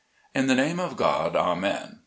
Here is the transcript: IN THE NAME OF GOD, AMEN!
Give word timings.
IN 0.33 0.47
THE 0.47 0.55
NAME 0.55 0.79
OF 0.79 0.97
GOD, 0.97 1.35
AMEN! 1.35 1.99